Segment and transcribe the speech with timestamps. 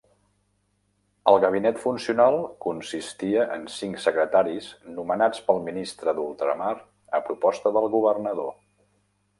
[1.31, 6.75] El gabinet funcional consistia en cinc secretaris nomenats pel ministre d'ultramar
[7.19, 8.53] a proposta del governador.